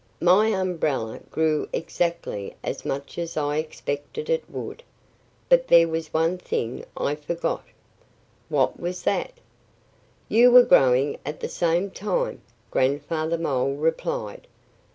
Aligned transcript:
"My 0.19 0.47
umbrella 0.47 1.19
grew 1.29 1.69
exactly 1.71 2.55
as 2.63 2.83
much 2.85 3.19
as 3.19 3.37
I 3.37 3.57
expected 3.57 4.31
it 4.31 4.43
would. 4.49 4.81
But 5.47 5.67
there 5.67 5.87
was 5.87 6.11
one 6.11 6.39
thing 6.39 6.85
I 6.97 7.13
forgot." 7.13 7.63
"What 8.49 8.79
was 8.79 9.03
that?" 9.03 9.33
"You 10.27 10.49
were 10.49 10.63
growing 10.63 11.19
at 11.23 11.39
the 11.39 11.49
same 11.49 11.91
time," 11.91 12.41
Grandfather 12.71 13.37
Mole 13.37 13.75
replied. 13.75 14.47